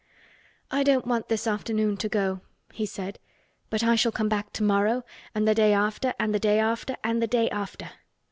"I 0.71 0.81
don't 0.81 1.05
want 1.05 1.27
this 1.29 1.45
afternoon 1.45 1.95
to 1.97 2.09
go," 2.09 2.41
he 2.73 2.87
said; 2.87 3.19
"but 3.69 3.83
I 3.83 3.93
shall 3.93 4.11
come 4.11 4.29
back 4.29 4.51
tomorrow, 4.51 5.03
and 5.35 5.47
the 5.47 5.53
day 5.53 5.73
after, 5.73 6.15
and 6.19 6.33
the 6.33 6.39
day 6.39 6.57
after, 6.57 6.95
and 7.03 7.21
the 7.21 7.27
day 7.27 7.47
after." 7.51 7.91